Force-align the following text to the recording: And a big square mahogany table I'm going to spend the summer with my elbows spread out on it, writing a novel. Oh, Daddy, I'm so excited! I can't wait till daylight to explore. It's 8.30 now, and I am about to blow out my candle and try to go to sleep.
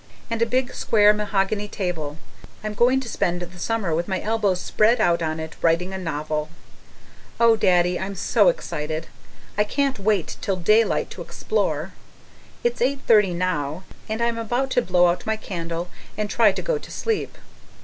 And 0.31 0.41
a 0.41 0.47
big 0.47 0.73
square 0.73 1.13
mahogany 1.13 1.67
table 1.67 2.17
I'm 2.63 2.73
going 2.73 2.99
to 3.01 3.07
spend 3.07 3.39
the 3.43 3.59
summer 3.59 3.93
with 3.93 4.07
my 4.07 4.19
elbows 4.19 4.59
spread 4.59 4.99
out 4.99 5.21
on 5.21 5.39
it, 5.39 5.55
writing 5.61 5.93
a 5.93 5.99
novel. 5.99 6.49
Oh, 7.39 7.55
Daddy, 7.55 7.99
I'm 7.99 8.15
so 8.15 8.47
excited! 8.49 9.05
I 9.59 9.63
can't 9.63 9.99
wait 9.99 10.37
till 10.41 10.55
daylight 10.55 11.11
to 11.11 11.21
explore. 11.21 11.93
It's 12.63 12.81
8.30 12.81 13.35
now, 13.35 13.83
and 14.09 14.23
I 14.23 14.25
am 14.25 14.39
about 14.39 14.71
to 14.71 14.81
blow 14.81 15.05
out 15.05 15.27
my 15.27 15.35
candle 15.35 15.87
and 16.17 16.31
try 16.31 16.51
to 16.51 16.63
go 16.63 16.79
to 16.79 16.89
sleep. 16.89 17.37